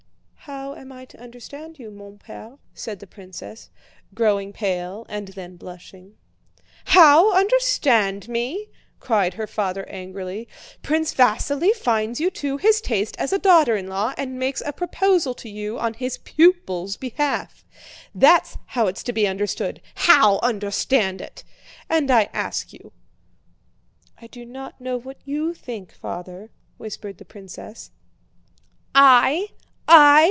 "How 0.51 0.73
am 0.73 0.91
I 0.91 1.05
to 1.05 1.21
understand 1.21 1.77
you, 1.77 1.91
mon 1.91 2.17
père?" 2.17 2.57
said 2.73 2.99
the 2.99 3.05
princess, 3.07 3.69
growing 4.15 4.51
pale 4.51 5.05
and 5.07 5.29
then 5.29 5.55
blushing. 5.55 6.15
"How 6.85 7.31
understand 7.33 8.27
me!" 8.27 8.67
cried 8.99 9.35
her 9.35 9.45
father 9.47 9.87
angrily. 9.87 10.47
"Prince 10.81 11.13
Vasíli 11.13 11.73
finds 11.75 12.19
you 12.19 12.29
to 12.31 12.57
his 12.57 12.81
taste 12.81 13.15
as 13.19 13.31
a 13.31 13.37
daughter 13.39 13.77
in 13.77 13.87
law 13.87 14.13
and 14.17 14.39
makes 14.39 14.61
a 14.65 14.73
proposal 14.73 15.33
to 15.35 15.47
you 15.49 15.77
on 15.79 15.93
his 15.93 16.17
pupil's 16.17 16.97
behalf. 16.97 17.63
That's 18.13 18.57
how 18.65 18.87
it's 18.87 19.03
to 19.03 19.13
be 19.13 19.27
understood! 19.27 19.79
'How 19.93 20.39
understand 20.39 21.21
it'!... 21.21 21.43
And 21.87 22.09
I 22.11 22.23
ask 22.33 22.73
you!" 22.73 22.91
"I 24.19 24.25
do 24.27 24.43
not 24.43 24.81
know 24.81 24.97
what 24.97 25.17
you 25.23 25.53
think, 25.53 25.93
Father," 25.93 26.49
whispered 26.77 27.19
the 27.19 27.25
princess. 27.25 27.91
"I? 28.95 29.49
I? 29.87 30.19